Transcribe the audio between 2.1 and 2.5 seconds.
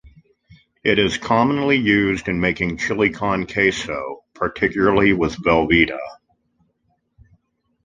in